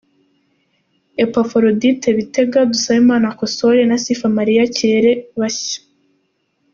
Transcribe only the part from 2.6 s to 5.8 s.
Dusabimana kosole, na Sifa Mariya kirere bashya.